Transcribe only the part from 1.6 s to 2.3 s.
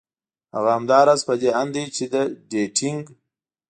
اند ده چې د